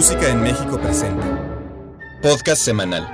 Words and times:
Música 0.00 0.30
en 0.30 0.40
México 0.40 0.80
presenta. 0.80 1.26
Podcast 2.22 2.62
semanal. 2.62 3.06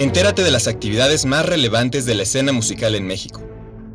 Entérate 0.00 0.42
de 0.42 0.50
las 0.50 0.68
actividades 0.68 1.24
más 1.24 1.46
relevantes 1.46 2.04
de 2.04 2.14
la 2.14 2.24
escena 2.24 2.52
musical 2.52 2.94
en 2.94 3.06
México. 3.06 3.40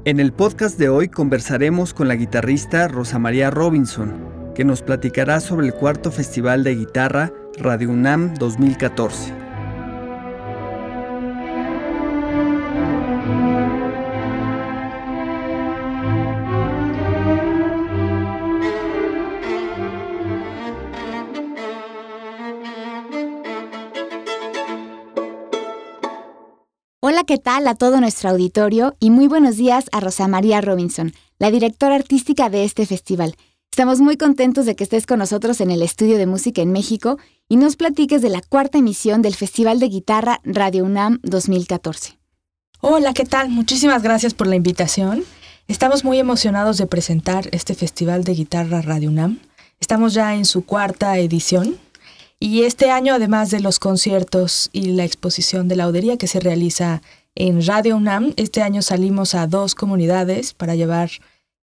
En 0.03 0.19
el 0.19 0.33
podcast 0.33 0.79
de 0.79 0.89
hoy 0.89 1.07
conversaremos 1.07 1.93
con 1.93 2.07
la 2.07 2.15
guitarrista 2.15 2.87
Rosa 2.87 3.19
María 3.19 3.51
Robinson, 3.51 4.51
que 4.55 4.65
nos 4.65 4.81
platicará 4.81 5.39
sobre 5.39 5.67
el 5.67 5.75
cuarto 5.75 6.11
Festival 6.11 6.63
de 6.63 6.73
Guitarra 6.73 7.31
Radio 7.59 7.91
UNAM 7.91 8.33
2014. 8.39 9.46
¿Qué 27.27 27.37
tal 27.37 27.67
a 27.67 27.75
todo 27.75 27.99
nuestro 27.99 28.29
auditorio? 28.29 28.95
Y 29.01 29.09
muy 29.09 29.27
buenos 29.27 29.57
días 29.57 29.89
a 29.91 29.99
Rosa 29.99 30.29
María 30.29 30.61
Robinson, 30.61 31.11
la 31.39 31.51
directora 31.51 31.95
artística 31.95 32.49
de 32.49 32.63
este 32.63 32.85
festival. 32.85 33.35
Estamos 33.69 33.99
muy 33.99 34.15
contentos 34.15 34.65
de 34.65 34.77
que 34.77 34.85
estés 34.85 35.05
con 35.05 35.19
nosotros 35.19 35.59
en 35.59 35.69
el 35.69 35.81
estudio 35.81 36.17
de 36.17 36.25
música 36.25 36.61
en 36.61 36.71
México 36.71 37.19
y 37.49 37.57
nos 37.57 37.75
platiques 37.75 38.21
de 38.21 38.29
la 38.29 38.39
cuarta 38.41 38.77
emisión 38.77 39.21
del 39.21 39.35
Festival 39.35 39.81
de 39.81 39.89
Guitarra 39.89 40.39
Radio 40.45 40.85
UNAM 40.85 41.19
2014. 41.23 42.17
Hola, 42.79 43.13
¿qué 43.13 43.25
tal? 43.25 43.49
Muchísimas 43.49 44.03
gracias 44.03 44.33
por 44.33 44.47
la 44.47 44.55
invitación. 44.55 45.25
Estamos 45.67 46.05
muy 46.05 46.19
emocionados 46.19 46.77
de 46.77 46.87
presentar 46.87 47.49
este 47.51 47.75
Festival 47.75 48.23
de 48.23 48.35
Guitarra 48.35 48.81
Radio 48.81 49.09
UNAM. 49.09 49.41
Estamos 49.81 50.13
ya 50.13 50.33
en 50.33 50.45
su 50.45 50.65
cuarta 50.65 51.17
edición 51.17 51.77
y 52.39 52.63
este 52.63 52.91
año, 52.91 53.15
además 53.15 53.49
de 53.49 53.59
los 53.59 53.79
conciertos 53.79 54.69
y 54.71 54.91
la 54.91 55.03
exposición 55.03 55.67
de 55.67 55.75
laudería 55.75 56.17
que 56.17 56.27
se 56.27 56.39
realiza 56.39 57.01
en 57.39 57.63
Radio 57.65 57.95
UNAM, 57.97 58.33
este 58.35 58.63
año 58.63 58.81
salimos 58.81 59.35
a 59.35 59.45
dos 59.45 59.75
comunidades 59.75 60.53
para 60.55 60.73
llevar 60.73 61.11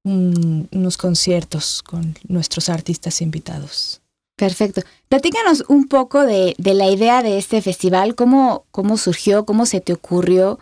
unos 0.04 0.96
conciertos 0.96 1.82
con 1.82 2.16
nuestros 2.28 2.68
artistas 2.68 3.20
invitados. 3.20 4.00
Perfecto. 4.36 4.82
Platícanos 5.08 5.64
un 5.68 5.88
poco 5.88 6.24
de, 6.24 6.54
la 6.58 6.88
idea 6.88 7.22
de 7.22 7.38
este 7.38 7.60
festival, 7.60 8.14
cómo, 8.14 8.66
cómo 8.70 8.96
surgió, 8.96 9.44
cómo 9.44 9.66
se 9.66 9.80
te 9.80 9.92
ocurrió 9.92 10.60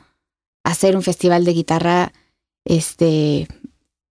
hacer 0.65 0.97
un 0.97 1.03
festival 1.03 1.45
de 1.45 1.53
guitarra, 1.53 2.13
este, 2.65 3.49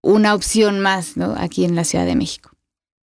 una 0.03 0.35
opción 0.35 0.81
más, 0.81 1.17
¿no? 1.17 1.33
Aquí 1.37 1.65
en 1.65 1.75
la 1.75 1.83
Ciudad 1.83 2.05
de 2.05 2.15
México. 2.15 2.51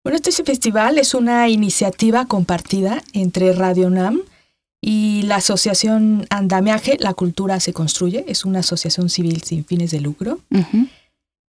Bueno, 0.04 0.18
este 0.18 0.44
festival 0.44 1.00
es 1.00 1.14
una 1.16 1.50
iniciativa 1.50 2.26
compartida 2.26 3.02
entre 3.14 3.54
Radio 3.54 3.90
NAM 3.90 4.22
y 4.82 5.24
la 5.24 5.38
asociación 5.38 6.26
Andamiaje, 6.30 6.98
La 7.00 7.14
Cultura 7.14 7.60
se 7.60 7.74
Construye, 7.74 8.26
es 8.28 8.46
una 8.46 8.60
asociación 8.60 9.10
civil 9.10 9.42
sin 9.44 9.66
fines 9.66 9.92
de 9.92 10.02
lucro. 10.02 10.40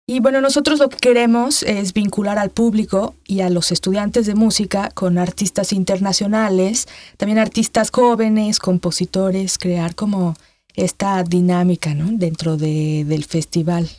Y 0.08 0.20
bueno, 0.20 0.42
nosotros 0.42 0.80
lo 0.80 0.90
que 0.90 0.98
queremos 0.98 1.64
es 1.64 1.94
vincular 1.94 2.38
al 2.38 2.50
público 2.50 3.16
y 3.26 3.42
a 3.42 3.50
los 3.50 3.72
estudiantes 3.72 4.26
de 4.26 4.36
música 4.36 4.90
con 4.94 5.18
artistas 5.18 5.72
internacionales, 5.72 6.88
también 7.18 7.38
artistas 7.38 7.92
jóvenes, 7.92 8.60
compositores, 8.60 9.58
crear 9.58 9.96
como 9.96 10.36
esta 10.76 11.24
dinámica 11.24 11.94
¿no? 11.94 12.10
dentro 12.12 12.58
de, 12.58 13.06
del 13.06 13.24
festival. 13.24 13.90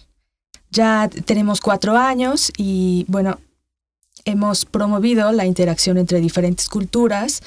Ya 0.70 1.08
tenemos 1.24 1.60
cuatro 1.60 1.96
años 1.96 2.52
y 2.56 3.04
bueno, 3.08 3.38
hemos 4.24 4.64
promovido 4.64 5.30
la 5.32 5.46
interacción 5.46 5.98
entre 5.98 6.20
diferentes 6.20 6.68
culturas 6.68 7.42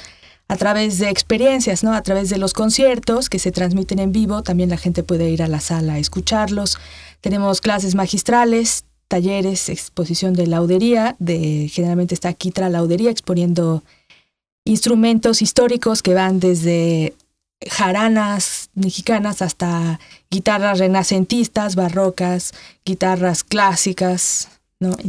a 0.47 0.57
través 0.57 0.99
de 0.99 1.09
experiencias, 1.09 1.83
¿no? 1.83 1.93
A 1.93 2.03
través 2.03 2.29
de 2.29 2.37
los 2.37 2.53
conciertos 2.53 3.29
que 3.29 3.39
se 3.39 3.51
transmiten 3.51 3.99
en 3.99 4.11
vivo, 4.11 4.43
también 4.43 4.69
la 4.69 4.77
gente 4.77 5.03
puede 5.03 5.29
ir 5.29 5.41
a 5.41 5.47
la 5.47 5.59
sala 5.59 5.93
a 5.93 5.99
escucharlos. 5.99 6.77
Tenemos 7.21 7.61
clases 7.61 7.95
magistrales, 7.95 8.85
talleres, 9.07 9.69
exposición 9.69 10.33
de 10.33 10.47
laudería, 10.47 11.15
de 11.19 11.69
generalmente 11.71 12.13
está 12.13 12.33
Quitra 12.33 12.69
Laudería 12.69 13.09
exponiendo 13.09 13.83
instrumentos 14.65 15.41
históricos 15.41 16.01
que 16.01 16.13
van 16.13 16.39
desde 16.39 17.13
jaranas 17.67 18.69
mexicanas 18.75 19.41
hasta 19.41 19.99
guitarras 20.29 20.79
renacentistas, 20.79 21.75
barrocas, 21.75 22.53
guitarras 22.83 23.43
clásicas, 23.43 24.49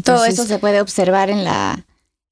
todo 0.04 0.24
eso 0.24 0.46
se 0.46 0.58
puede 0.58 0.80
observar 0.80 1.28
en 1.28 1.44
la, 1.44 1.84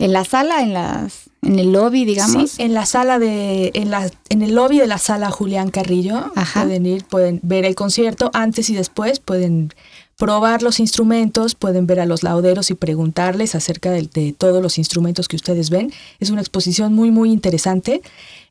en 0.04 0.12
la 0.12 0.26
sala, 0.26 0.60
en 0.60 0.75
las, 0.75 1.31
en 1.41 1.59
el 1.59 1.72
lobby, 1.72 2.04
digamos. 2.04 2.50
Sí, 2.50 2.62
en 2.62 2.75
la 2.75 2.84
sala 2.84 3.19
de, 3.19 3.70
en 3.72 3.91
la, 3.91 4.10
en 4.28 4.42
el 4.42 4.54
lobby 4.54 4.78
de 4.78 4.87
la 4.87 4.98
sala 4.98 5.31
Julián 5.31 5.70
Carrillo. 5.70 6.31
Pueden 6.53 6.84
ir, 6.84 7.04
pueden 7.06 7.41
ver 7.42 7.65
el 7.65 7.75
concierto 7.75 8.31
antes 8.34 8.69
y 8.69 8.75
después, 8.75 9.19
pueden 9.19 9.72
probar 10.19 10.62
los 10.62 10.78
instrumentos, 10.78 11.54
pueden 11.54 11.87
ver 11.87 12.00
a 12.00 12.06
los 12.06 12.22
lauderos 12.22 12.70
y 12.70 12.75
preguntarles 12.75 13.54
acerca 13.54 13.91
de, 13.91 14.03
de, 14.03 14.34
todos 14.34 14.62
los 14.62 14.76
instrumentos 14.76 15.26
que 15.26 15.37
ustedes 15.37 15.70
ven. 15.70 15.91
Es 16.21 16.28
una 16.28 16.42
exposición 16.42 16.92
muy, 16.92 17.10
muy 17.10 17.32
interesante. 17.32 18.03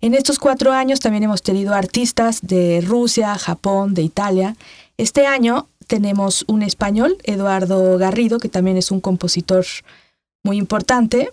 En 0.01 0.15
estos 0.15 0.39
cuatro 0.39 0.71
años 0.71 1.01
también 1.01 1.21
hemos 1.21 1.43
tenido 1.43 1.75
artistas 1.75 2.39
de 2.41 2.81
Rusia, 2.81 3.37
Japón, 3.37 3.93
de 3.93 4.01
Italia. 4.01 4.55
Este 4.97 5.27
año 5.27 5.67
tenemos 5.85 6.45
un 6.47 6.63
español, 6.63 7.15
Eduardo 7.25 7.99
Garrido, 7.99 8.39
que 8.39 8.49
también 8.49 8.75
es 8.75 8.89
un 8.89 9.01
compositor 9.01 9.65
muy 10.43 10.57
importante, 10.57 11.31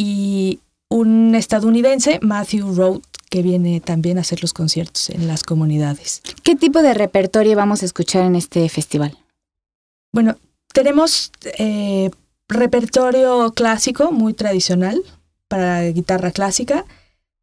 y 0.00 0.60
un 0.88 1.34
estadounidense, 1.34 2.20
Matthew 2.22 2.74
Road, 2.74 3.00
que 3.28 3.42
viene 3.42 3.82
también 3.82 4.16
a 4.16 4.22
hacer 4.22 4.40
los 4.40 4.54
conciertos 4.54 5.10
en 5.10 5.28
las 5.28 5.44
comunidades. 5.44 6.22
¿Qué 6.42 6.56
tipo 6.56 6.80
de 6.80 6.94
repertorio 6.94 7.54
vamos 7.54 7.82
a 7.82 7.84
escuchar 7.84 8.24
en 8.24 8.34
este 8.34 8.66
festival? 8.70 9.18
Bueno, 10.10 10.38
tenemos 10.72 11.32
eh, 11.58 12.10
repertorio 12.48 13.52
clásico, 13.52 14.10
muy 14.10 14.32
tradicional, 14.32 15.02
para 15.48 15.82
guitarra 15.82 16.30
clásica. 16.30 16.86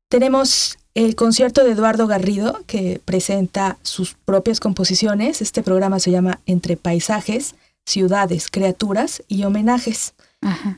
Tenemos 0.10 0.80
el 0.96 1.16
concierto 1.16 1.64
de 1.64 1.74
Eduardo 1.74 2.08
Garrido, 2.08 2.60
que 2.66 3.00
presenta 3.06 3.78
sus 3.84 4.16
propias 4.26 4.60
composiciones. 4.60 5.44
Este 5.44 5.62
programa 5.62 6.00
se 6.00 6.10
llama 6.10 6.40
Entre 6.48 6.76
Paisajes, 6.76 7.54
Ciudades, 7.86 8.50
Criaturas 8.50 9.22
y 9.28 9.44
Homenajes. 9.44 10.16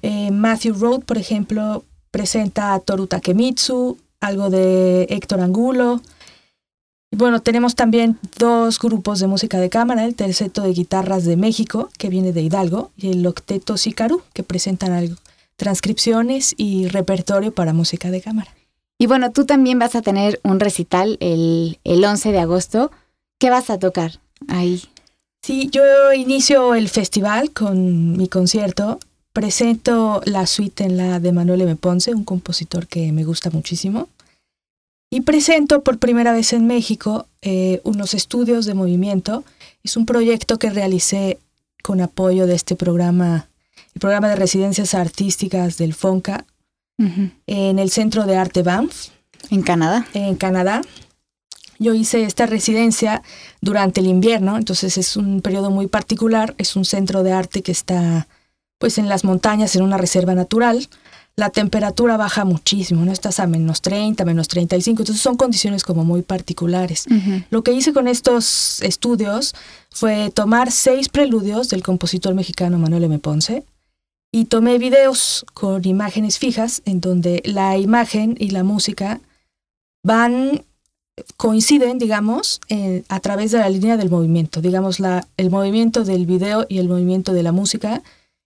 Eh, 0.02 0.32
Matthew 0.32 0.76
Road, 0.76 1.02
por 1.02 1.18
ejemplo, 1.18 1.84
presenta 2.12 2.74
a 2.74 2.80
Toru 2.80 3.08
Takemitsu, 3.08 3.98
algo 4.20 4.50
de 4.50 5.04
Héctor 5.10 5.42
Angulo. 5.42 6.02
Bueno, 7.12 7.42
tenemos 7.42 7.76
también 7.76 8.20
dos 8.38 8.80
grupos 8.80 9.20
de 9.20 9.28
música 9.28 9.60
de 9.60 9.70
cámara, 9.70 10.06
el 10.06 10.16
Terceto 10.16 10.62
de 10.62 10.74
Guitarras 10.74 11.26
de 11.26 11.38
México, 11.38 11.90
que 11.98 12.10
viene 12.10 12.34
de 12.34 12.42
Hidalgo, 12.42 12.92
y 12.96 13.12
el 13.12 13.26
Octeto 13.26 13.78
Sicaru, 13.78 14.22
que 14.34 14.44
presentan 14.44 14.92
algo, 14.92 15.16
transcripciones 15.56 16.54
y 16.58 16.88
repertorio 16.88 17.54
para 17.54 17.74
música 17.74 18.12
de 18.12 18.22
cámara. 18.22 18.54
Y 19.00 19.08
bueno, 19.08 19.32
tú 19.32 19.46
también 19.46 19.80
vas 19.80 19.96
a 19.96 20.02
tener 20.02 20.40
un 20.44 20.60
recital 20.60 21.18
el, 21.20 21.80
el 21.84 22.04
11 22.04 22.32
de 22.32 22.40
agosto. 22.40 22.92
¿Qué 23.40 23.50
vas 23.50 23.70
a 23.70 23.80
tocar 23.80 24.20
ahí? 24.48 24.84
Sí, 25.42 25.70
yo 25.72 26.14
inicio 26.14 26.76
el 26.76 26.90
festival 26.90 27.52
con 27.52 28.18
mi 28.18 28.28
concierto. 28.28 29.00
Presento 29.40 30.22
la 30.26 30.46
suite 30.46 30.84
en 30.84 30.98
la 30.98 31.22
de 31.22 31.32
Manuel 31.32 31.62
M. 31.62 31.78
Ponce, 31.78 32.14
un 32.14 32.26
compositor 32.26 32.88
que 32.88 33.14
me 33.14 33.24
gusta 33.24 33.50
muchísimo. 33.50 34.10
Y 35.10 35.22
presento 35.22 35.82
por 35.82 35.98
primera 35.98 36.34
vez 36.34 36.52
en 36.52 36.68
México 36.68 37.26
eh, 37.42 37.80
unos 37.86 38.14
estudios 38.14 38.66
de 38.66 38.74
movimiento. 38.74 39.46
Es 39.82 39.96
un 39.96 40.06
proyecto 40.06 40.60
que 40.60 40.70
realicé 40.70 41.40
con 41.84 42.02
apoyo 42.02 42.48
de 42.48 42.56
este 42.56 42.76
programa, 42.76 43.48
el 43.96 44.02
programa 44.02 44.28
de 44.28 44.36
residencias 44.36 44.94
artísticas 44.94 45.78
del 45.78 45.94
FONCA, 45.94 46.46
en 47.48 47.80
el 47.80 47.92
Centro 47.92 48.26
de 48.26 48.36
Arte 48.36 48.62
Banff. 48.62 49.08
¿En 49.50 49.62
Canadá? 49.62 50.06
En 50.14 50.36
Canadá. 50.36 50.82
Yo 51.78 51.94
hice 51.94 52.24
esta 52.24 52.46
residencia 52.46 53.24
durante 53.62 54.02
el 54.02 54.08
invierno, 54.08 54.58
entonces 54.58 54.98
es 54.98 55.16
un 55.16 55.40
periodo 55.40 55.70
muy 55.70 55.88
particular, 55.88 56.56
es 56.58 56.76
un 56.76 56.84
centro 56.84 57.24
de 57.24 57.32
arte 57.32 57.62
que 57.62 57.72
está 57.72 58.28
pues 58.80 58.98
en 58.98 59.08
las 59.08 59.24
montañas, 59.24 59.76
en 59.76 59.84
una 59.84 59.98
reserva 59.98 60.34
natural. 60.34 60.88
La 61.36 61.52
temperatura 61.52 62.18
baja 62.18 62.44
muchísimo, 62.44 63.06
no 63.06 63.12
estás 63.12 63.40
a 63.40 63.48
menos 63.48 63.82
30, 63.82 64.26
menos 64.26 64.48
35, 64.48 65.04
entonces 65.04 65.22
son 65.22 65.38
condiciones 65.38 65.84
como 65.84 66.04
muy 66.04 66.22
particulares. 66.22 67.06
Lo 67.50 67.64
que 67.64 67.72
hice 67.72 67.94
con 67.94 68.08
estos 68.10 68.82
estudios 68.82 69.56
fue 69.90 70.32
tomar 70.32 70.72
seis 70.72 71.08
preludios 71.08 71.70
del 71.70 71.84
compositor 71.84 72.34
mexicano 72.34 72.78
Manuel 72.78 73.06
M. 73.06 73.20
Ponce, 73.20 73.64
y 74.32 74.46
tomé 74.46 74.78
videos 74.78 75.46
con 75.54 75.86
imágenes 75.86 76.38
fijas 76.38 76.82
en 76.86 77.02
donde 77.02 77.42
la 77.46 77.78
imagen 77.78 78.36
y 78.38 78.52
la 78.52 78.64
música 78.64 79.22
van 80.04 80.64
coinciden, 81.36 82.00
digamos, 82.00 82.62
a 83.08 83.20
través 83.20 83.52
de 83.52 83.60
la 83.60 83.70
línea 83.70 83.98
del 83.98 84.10
movimiento. 84.10 84.62
Digamos, 84.62 85.00
la, 85.00 85.28
el 85.38 85.50
movimiento 85.50 86.04
del 86.04 86.26
video 86.26 86.66
y 86.70 86.78
el 86.78 86.88
movimiento 86.88 87.34
de 87.34 87.44
la 87.44 87.52
música 87.52 88.04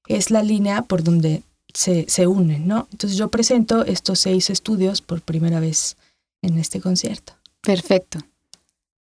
es 0.07 0.31
la 0.31 0.43
línea 0.43 0.81
por 0.83 1.03
donde 1.03 1.43
se, 1.73 2.05
se 2.07 2.27
unen, 2.27 2.67
¿no? 2.67 2.87
Entonces 2.91 3.17
yo 3.17 3.29
presento 3.29 3.85
estos 3.85 4.19
seis 4.19 4.49
estudios 4.49 5.01
por 5.01 5.21
primera 5.21 5.59
vez 5.59 5.97
en 6.41 6.57
este 6.57 6.81
concierto. 6.81 7.33
Perfecto. 7.61 8.19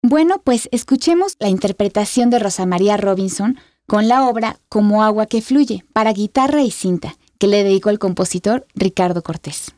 Bueno, 0.02 0.40
pues 0.42 0.68
escuchemos 0.72 1.36
la 1.38 1.48
interpretación 1.48 2.30
de 2.30 2.38
Rosa 2.38 2.66
María 2.66 2.96
Robinson 2.96 3.58
con 3.86 4.06
la 4.06 4.28
obra 4.28 4.58
Como 4.68 5.02
agua 5.02 5.26
que 5.26 5.42
fluye 5.42 5.84
para 5.92 6.12
guitarra 6.12 6.62
y 6.62 6.70
cinta, 6.70 7.16
que 7.38 7.46
le 7.46 7.64
dedicó 7.64 7.90
el 7.90 7.98
compositor 7.98 8.66
Ricardo 8.74 9.22
Cortés. 9.22 9.74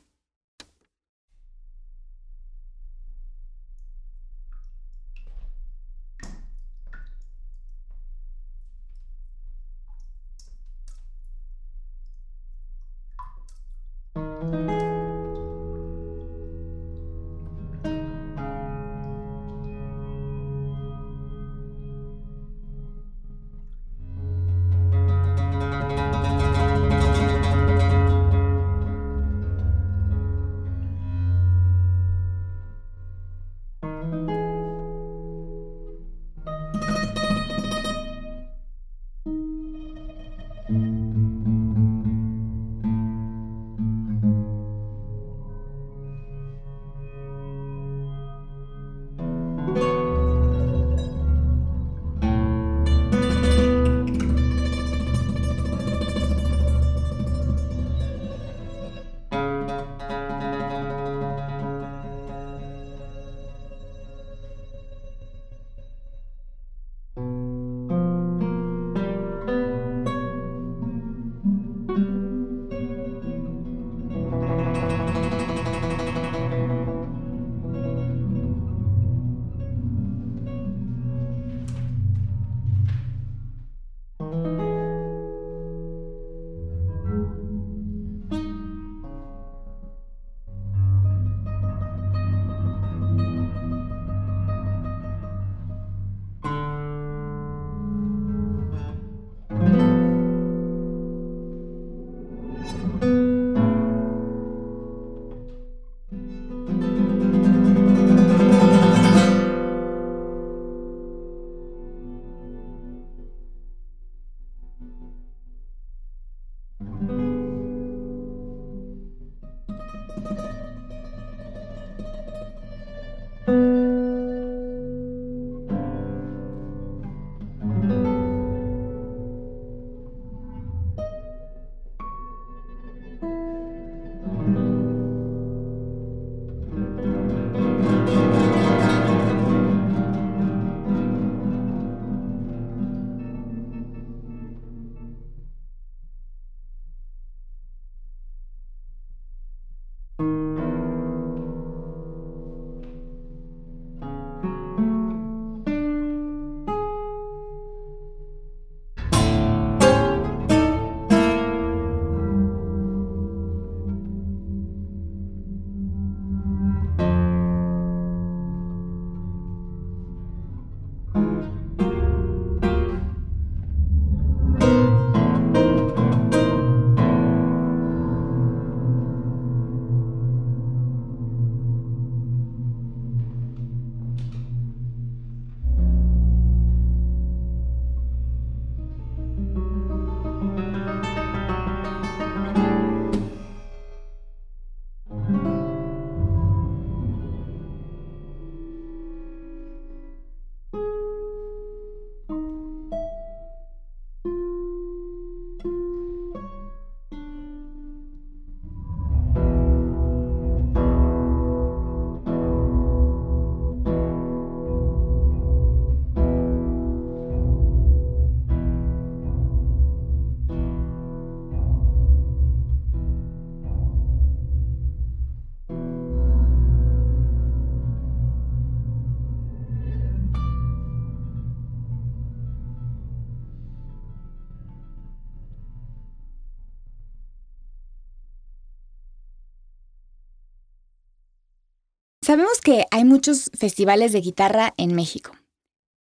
Sabemos 242.23 242.61
que 242.61 242.85
hay 242.91 243.05
muchos 243.05 243.51
festivales 243.59 244.13
de 244.13 244.21
guitarra 244.21 244.75
en 244.77 244.95
México, 244.95 245.33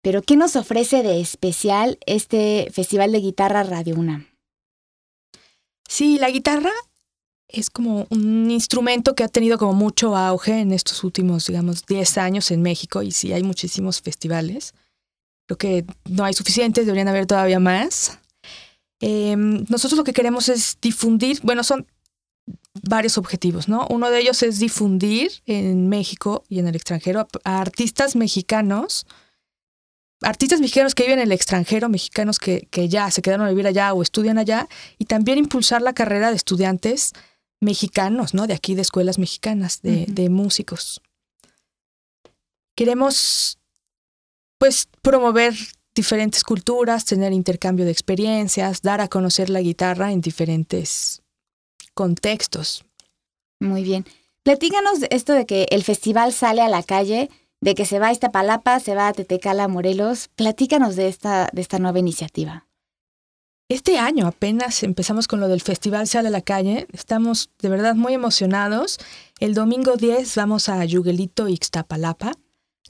pero 0.03 0.23
¿qué 0.23 0.37
nos 0.37 0.57
ofrece 0.57 1.03
de 1.03 1.21
especial 1.21 1.99
este 2.07 2.69
Festival 2.73 3.13
de 3.13 3.21
Guitarra 3.21 3.63
Radio 3.63 3.95
UNAM? 3.95 4.27
Sí, 5.89 6.19
la 6.19 6.31
guitarra 6.31 6.73
es 7.49 7.71
como 7.71 8.07
un 8.11 8.51
instrumento 8.51 9.15
que 9.15 9.25
ha 9.25 9.29
tenido 9.29 9.59
como 9.59 9.73
mucho 9.73 10.17
auge 10.17 10.61
en 10.61 10.73
estos 10.73 11.03
últimos, 11.05 11.47
digamos, 11.47 11.87
10 11.87 12.19
años 12.19 12.51
en 12.51 12.63
México 12.63 13.03
y 13.03 13.13
sí 13.13 13.33
hay 13.33 13.43
muchísimos 13.43 14.03
festivales. 14.03 14.75
Creo 15.47 15.57
que 15.57 15.87
no 16.05 16.25
hay 16.25 16.35
suficientes, 16.35 16.85
deberían 16.85 17.09
haber 17.09 17.27
todavía 17.27 17.59
más. 17.59 18.19
Em, 19.01 19.65
nosotros 19.69 19.97
lo 19.97 20.05
que 20.05 20.13
queremos 20.13 20.49
es 20.49 20.77
difundir, 20.83 21.41
bueno, 21.43 21.65
son 21.65 21.87
varios 22.83 23.19
objetivos, 23.19 23.69
¿no? 23.69 23.87
Uno 23.91 24.11
de 24.11 24.21
ellos 24.21 24.43
es 24.43 24.59
difundir 24.59 25.31
en 25.47 25.89
México 25.89 26.45
y 26.49 26.59
en 26.59 26.69
el 26.69 26.77
extranjero 26.77 27.27
a, 27.45 27.61
artistas 27.61 28.17
mexicanos 28.17 29.07
artistas 30.21 30.61
mexicanos 30.61 30.97
que 30.97 31.05
viven 31.05 31.21
en 31.21 31.27
el 31.27 31.33
extranjero, 31.33 31.89
mexicanos 31.89 32.41
que, 32.41 32.67
que 32.71 32.89
ya 32.89 33.09
se 33.11 33.23
quedaron 33.23 33.47
a 33.47 33.51
vivir 33.51 33.69
allá 33.69 33.93
o 33.93 34.03
estudian 34.03 34.37
allá, 34.37 34.69
y 34.99 35.05
también 35.05 35.39
impulsar 35.39 35.81
la 35.81 35.93
carrera 35.93 36.31
de 36.31 36.37
estudiantes 36.37 37.13
mexicanos, 37.61 38.35
¿no? 38.35 38.49
De 38.49 38.55
aquí, 38.55 38.75
de 38.75 38.83
escuelas 38.83 39.19
mexicanas, 39.19 39.81
de, 39.83 40.07
de 40.09 40.29
músicos. 40.29 41.01
Queremos, 42.75 43.59
pues, 44.59 44.89
promover 45.03 45.55
diferentes 45.95 46.43
culturas, 46.43 47.05
tener 47.05 47.33
intercambio 47.33 47.85
de 47.85 47.93
experiencias, 47.93 48.83
dar 48.83 49.01
a 49.01 49.09
conocer 49.09 49.51
la 49.51 49.61
guitarra 49.61 50.13
en 50.13 50.21
diferentes 50.21 51.23
contextos. 51.99 52.85
Muy 53.59 53.83
bien. 53.83 54.05
Platícanos 54.45 55.01
de 55.01 55.09
esto 55.11 55.33
de 55.33 55.47
que 55.47 55.67
el 55.71 55.83
festival 55.83 56.33
sale 56.33 56.63
a 56.63 56.69
la 56.69 56.85
calle, 56.85 57.29
de 57.61 57.75
que 57.75 57.85
se 57.85 57.99
va 57.99 58.07
a 58.07 58.13
Iztapalapa, 58.13 58.79
se 58.79 58.95
va 58.95 59.09
a 59.09 59.13
Tetecala, 59.13 59.67
Morelos. 59.67 60.29
Platícanos 60.37 60.95
de 60.95 61.09
esta, 61.09 61.49
de 61.53 61.61
esta 61.61 61.81
nueva 61.81 61.99
iniciativa. 61.99 62.69
Este 63.69 63.99
año 63.99 64.29
apenas 64.29 64.85
empezamos 64.85 65.27
con 65.27 65.41
lo 65.41 65.49
del 65.49 65.61
Festival 65.61 66.07
Sale 66.07 66.29
a 66.29 66.31
la 66.31 66.41
Calle. 66.41 66.87
Estamos 66.93 67.51
de 67.59 67.69
verdad 67.69 67.97
muy 67.97 68.15
emocionados. 68.15 68.99
El 69.41 69.55
domingo 69.55 69.97
10 69.97 70.37
vamos 70.37 70.69
a 70.69 70.85
Yuguelito, 70.85 71.49
Ixtapalapa. 71.49 72.31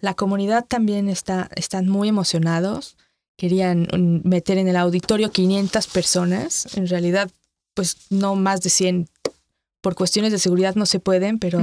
La 0.03 0.13
comunidad 0.13 0.67
también 0.67 1.09
está, 1.09 1.49
están 1.57 1.89
muy 1.89 2.11
emocionados. 2.11 2.99
Querían 3.39 3.89
mm, 3.91 4.29
meter 4.29 4.59
en 4.59 4.69
el 4.69 4.77
auditorio 4.77 5.31
500 5.31 5.87
personas. 5.87 6.77
En 6.77 6.87
realidad, 6.87 7.31
pues 7.79 8.11
no 8.11 8.35
más 8.35 8.61
de 8.63 8.71
100. 8.71 9.09
Por 9.81 9.95
cuestiones 9.95 10.33
de 10.33 10.41
seguridad 10.41 10.75
no 10.75 10.85
se 10.85 10.99
pueden, 10.99 11.39
pero 11.39 11.61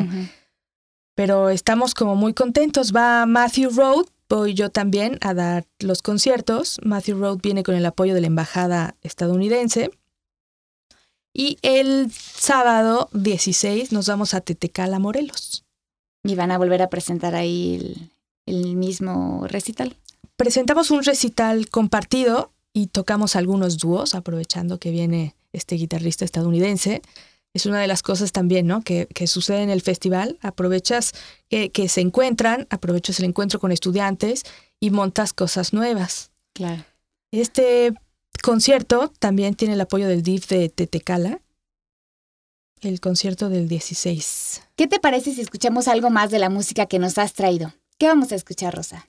pero 1.14 1.50
estamos 1.50 1.94
como 1.94 2.16
muy 2.16 2.34
contentos. 2.34 2.94
Va 2.94 3.26
Matthew 3.26 3.72
Road, 3.72 4.06
voy 4.30 4.54
yo 4.54 4.70
también 4.70 5.18
a 5.20 5.34
dar 5.34 5.66
los 5.80 6.02
conciertos. 6.02 6.80
Matthew 6.84 7.20
Road 7.20 7.40
viene 7.44 7.64
con 7.64 7.76
el 7.76 7.86
apoyo 7.86 8.14
de 8.14 8.22
la 8.22 8.28
embajada 8.28 8.96
estadounidense. 9.02 9.92
Y 11.34 11.58
el 11.64 12.10
sábado 12.14 13.10
16 13.12 13.92
nos 13.92 14.08
vamos 14.08 14.34
a 14.34 14.40
Tetecala, 14.40 15.00
Morelos. 15.00 15.66
Y 16.24 16.36
van 16.36 16.52
a 16.52 16.58
volver 16.58 16.82
a 16.82 16.90
presentar 16.90 17.36
ahí 17.36 17.76
el, 17.76 18.12
el 18.46 18.78
mismo 18.78 19.46
recital. 19.50 19.98
Presentamos 20.38 20.92
un 20.92 21.04
recital 21.04 21.68
compartido 21.68 22.54
y 22.72 22.88
tocamos 22.88 23.36
algunos 23.36 23.80
dúos, 23.80 24.16
aprovechando 24.16 24.80
que 24.80 24.92
viene 24.92 25.36
este 25.56 25.76
guitarrista 25.76 26.26
estadounidense. 26.26 27.02
Es 27.54 27.66
una 27.66 27.80
de 27.80 27.88
las 27.88 28.04
cosas 28.04 28.32
también, 28.32 28.68
¿no? 28.68 28.82
Que, 28.82 29.08
que 29.08 29.28
sucede 29.28 29.64
en 29.64 29.70
el 29.70 29.82
festival. 29.82 30.38
Aprovechas 30.42 31.14
que, 31.50 31.72
que 31.72 31.88
se 31.88 32.02
encuentran, 32.02 32.68
aprovechas 32.70 33.20
el 33.20 33.26
encuentro 33.26 33.60
con 33.60 33.72
estudiantes 33.72 34.44
y 34.80 34.90
montas 34.90 35.34
cosas 35.34 35.74
nuevas. 35.74 36.32
Claro. 36.54 36.84
Este 37.32 37.94
concierto 38.44 39.12
también 39.20 39.56
tiene 39.56 39.74
el 39.74 39.82
apoyo 39.82 40.08
del 40.08 40.24
DIF 40.24 40.48
de 40.48 40.70
Tetecala. 40.70 41.42
El 42.82 43.00
concierto 43.00 43.50
del 43.50 43.68
16. 43.68 44.62
¿Qué 44.76 44.88
te 44.88 45.00
parece 45.00 45.34
si 45.34 45.42
escuchamos 45.42 45.88
algo 45.88 46.10
más 46.10 46.30
de 46.30 46.40
la 46.40 46.50
música 46.50 46.86
que 46.86 47.00
nos 47.00 47.18
has 47.18 47.34
traído? 47.34 47.74
¿Qué 47.98 48.08
vamos 48.08 48.32
a 48.32 48.36
escuchar, 48.36 48.76
Rosa? 48.76 49.08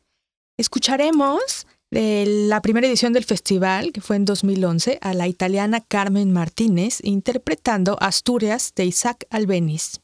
Escucharemos 0.57 1.67
de 1.91 2.25
la 2.27 2.61
primera 2.63 2.87
edición 2.87 3.13
del 3.13 3.25
festival, 3.25 3.93
que 3.93 4.01
fue 4.01 4.17
en 4.17 4.25
2011, 4.25 4.99
a 5.01 5.15
la 5.15 5.29
italiana 5.29 5.81
Carmen 5.81 6.33
Martínez 6.33 6.99
interpretando 7.03 7.97
Asturias 8.01 8.73
de 8.75 8.87
Isaac 8.87 9.27
Albeniz. 9.31 10.01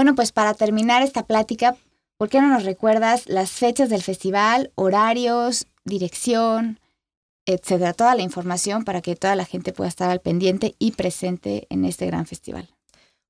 Bueno, 0.00 0.14
pues 0.14 0.32
para 0.32 0.54
terminar 0.54 1.02
esta 1.02 1.26
plática, 1.26 1.76
¿por 2.16 2.30
qué 2.30 2.40
no 2.40 2.48
nos 2.48 2.64
recuerdas 2.64 3.28
las 3.28 3.50
fechas 3.50 3.90
del 3.90 4.02
festival, 4.02 4.72
horarios, 4.74 5.66
dirección, 5.84 6.80
etcétera? 7.44 7.92
Toda 7.92 8.14
la 8.14 8.22
información 8.22 8.86
para 8.86 9.02
que 9.02 9.14
toda 9.14 9.36
la 9.36 9.44
gente 9.44 9.74
pueda 9.74 9.90
estar 9.90 10.08
al 10.08 10.22
pendiente 10.22 10.74
y 10.78 10.92
presente 10.92 11.66
en 11.68 11.84
este 11.84 12.06
gran 12.06 12.24
festival. 12.24 12.70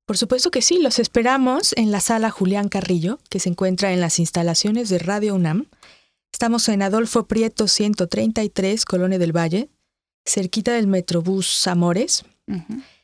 Por 0.05 0.17
supuesto 0.17 0.49
que 0.49 0.61
sí, 0.61 0.79
los 0.79 0.97
esperamos 0.97 1.73
en 1.75 1.91
la 1.91 1.99
sala 1.99 2.29
Julián 2.29 2.69
Carrillo, 2.69 3.19
que 3.29 3.41
se 3.41 3.49
encuentra 3.49 3.91
en 3.91 3.99
las 3.99 4.17
instalaciones 4.17 4.87
de 4.87 4.99
Radio 4.99 5.35
UNAM. 5.35 5.65
Estamos 6.31 6.69
en 6.69 6.83
Adolfo 6.83 7.27
Prieto 7.27 7.67
133, 7.67 8.85
Colonia 8.85 9.19
del 9.19 9.35
Valle, 9.35 9.67
cerquita 10.25 10.71
del 10.71 10.87
Metrobús 10.87 11.67
Amores. 11.67 12.23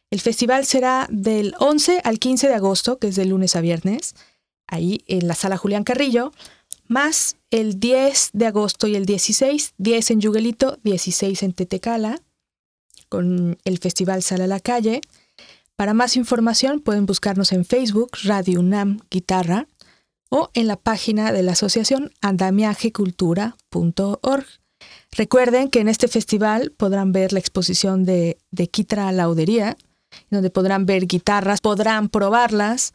El 0.10 0.22
festival 0.22 0.66
será 0.66 1.08
del 1.10 1.54
11 1.60 2.02
al 2.04 2.20
15 2.20 2.48
de 2.48 2.54
agosto, 2.54 2.98
que 2.98 3.08
es 3.08 3.16
de 3.16 3.26
lunes 3.26 3.56
a 3.56 3.62
viernes, 3.62 4.16
ahí 4.68 5.04
en 5.08 5.28
la 5.28 5.36
sala 5.36 5.58
Julián 5.58 5.84
Carrillo, 5.84 6.32
más 6.88 7.36
el 7.52 7.80
10 7.80 8.32
de 8.34 8.46
agosto 8.46 8.88
y 8.88 8.96
el 8.96 9.06
16, 9.06 9.74
10 9.78 10.12
en 10.12 10.22
Yuguelito, 10.22 10.80
16 10.84 11.44
en 11.44 11.52
Tetecala, 11.54 12.22
con 13.10 13.58
el 13.66 13.78
festival 13.80 14.24
Sala 14.24 14.46
a 14.46 14.48
la 14.48 14.62
Calle. 14.62 15.02
Para 15.76 15.94
más 15.94 16.16
información 16.16 16.80
pueden 16.80 17.06
buscarnos 17.06 17.52
en 17.52 17.66
Facebook 17.66 18.12
Radio 18.24 18.62
UNAM 18.62 19.02
Guitarra 19.12 19.68
o 20.30 20.50
en 20.54 20.68
la 20.68 20.78
página 20.78 21.32
de 21.32 21.42
la 21.44 21.52
asociación 21.54 22.12
andamiajecultura.org. 22.22 24.46
Recuerden 25.12 25.70
que 25.70 25.80
en 25.80 25.88
este 25.90 26.08
festival 26.08 26.72
podrán 26.72 27.12
ver 27.12 27.34
la 27.34 27.40
exposición 27.40 28.06
de, 28.06 28.38
de 28.52 28.68
Quitra 28.68 29.12
Laudería, 29.12 29.76
donde 30.30 30.50
podrán 30.50 30.86
ver 30.86 31.08
guitarras, 31.08 31.62
podrán 31.62 32.10
probarlas, 32.10 32.94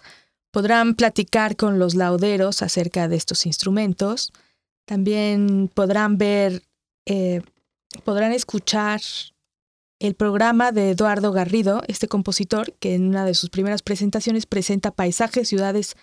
podrán 0.50 0.94
platicar 0.94 1.56
con 1.56 1.78
los 1.78 1.94
lauderos 1.94 2.62
acerca 2.62 3.08
de 3.08 3.16
estos 3.16 3.46
instrumentos, 3.46 4.32
también 4.84 5.70
podrán 5.72 6.18
ver, 6.18 6.62
eh, 7.06 7.42
podrán 8.04 8.32
escuchar 8.32 9.00
el 10.00 10.14
programa 10.14 10.72
de 10.72 10.90
Eduardo 10.90 11.30
Garrido, 11.30 11.82
este 11.86 12.08
compositor 12.08 12.72
que 12.80 12.94
en 12.94 13.08
una 13.08 13.24
de 13.24 13.34
sus 13.34 13.50
primeras 13.50 13.82
presentaciones 13.82 14.46
presenta 14.46 14.90
paisajes, 14.90 15.48
ciudades, 15.48 15.94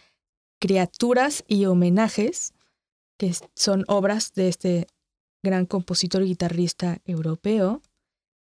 criaturas 0.62 1.44
y 1.48 1.66
homenajes, 1.66 2.54
que 3.18 3.36
son 3.56 3.84
obras 3.88 4.34
de 4.34 4.48
este 4.48 4.88
gran 5.44 5.66
compositor 5.66 6.24
y 6.24 6.28
guitarrista 6.28 7.00
europeo. 7.06 7.82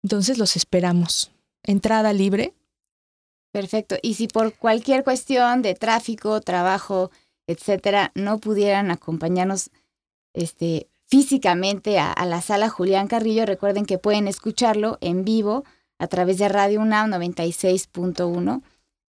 Entonces 0.04 0.40
los 0.40 0.56
esperamos. 0.56 1.35
Entrada 1.66 2.14
libre. 2.14 2.54
Perfecto. 3.52 3.96
Y 4.02 4.16
si 4.16 4.28
por 4.28 4.54
cualquier 4.54 5.04
cuestión 5.04 5.62
de 5.62 5.76
tráfico, 5.76 6.42
trabajo, 6.42 7.12
etcétera, 7.48 8.12
no 8.16 8.40
pudieran 8.40 8.92
acompañarnos 8.92 9.72
este, 10.34 10.90
físicamente 11.06 12.00
a, 12.00 12.14
la 12.26 12.42
sala 12.42 12.68
Julián 12.70 13.08
Carrillo, 13.08 13.46
recuerden 13.46 13.86
que 13.86 13.98
pueden 13.98 14.28
escucharlo 14.28 14.98
en 15.02 15.24
vivo 15.24 15.64
a 15.98 16.08
través 16.08 16.38
de 16.38 16.50
Radio 16.50 16.82
UNAM 16.82 17.10
96.1 17.12 18.62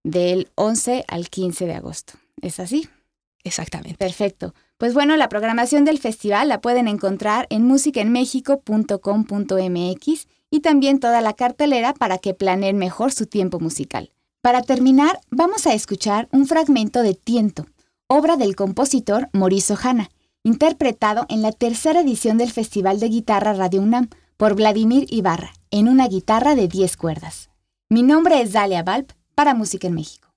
del 0.04 0.48
11 0.54 1.04
al 1.08 1.28
15 1.28 1.66
de 1.66 1.74
agosto. 1.74 2.12
¿Es 2.40 2.60
así? 2.60 2.88
Exactamente. 3.42 3.98
Perfecto. 3.98 4.54
Pues 4.78 4.94
bueno, 4.94 5.16
la 5.16 5.28
programación 5.28 5.84
del 5.84 5.98
festival 5.98 6.46
la 6.48 6.60
pueden 6.60 6.86
encontrar 6.86 7.48
en 7.50 7.64
musicaenmexico.com.mx 7.64 10.26
y 10.56 10.60
también 10.60 11.00
toda 11.00 11.20
la 11.20 11.34
cartelera 11.34 11.92
para 11.92 12.16
que 12.16 12.32
planeen 12.32 12.78
mejor 12.78 13.12
su 13.12 13.26
tiempo 13.26 13.60
musical. 13.60 14.10
Para 14.40 14.62
terminar, 14.62 15.20
vamos 15.30 15.66
a 15.66 15.74
escuchar 15.74 16.28
un 16.32 16.46
fragmento 16.46 17.02
de 17.02 17.12
Tiento, 17.12 17.66
obra 18.06 18.38
del 18.38 18.56
compositor 18.56 19.28
Mauricio 19.34 19.76
Hanna, 19.80 20.08
interpretado 20.44 21.26
en 21.28 21.42
la 21.42 21.52
tercera 21.52 22.00
edición 22.00 22.38
del 22.38 22.50
Festival 22.50 23.00
de 23.00 23.10
Guitarra 23.10 23.52
Radio 23.52 23.82
UNAM 23.82 24.08
por 24.38 24.54
Vladimir 24.54 25.06
Ibarra, 25.10 25.52
en 25.70 25.88
una 25.88 26.08
guitarra 26.08 26.54
de 26.54 26.68
10 26.68 26.96
cuerdas. 26.96 27.50
Mi 27.90 28.02
nombre 28.02 28.40
es 28.40 28.52
Dalia 28.52 28.82
Valp 28.82 29.12
para 29.34 29.52
Música 29.52 29.88
en 29.88 29.94
México. 29.94 30.28